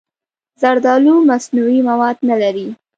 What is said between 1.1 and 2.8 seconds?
مصنوعي مواد نه لري.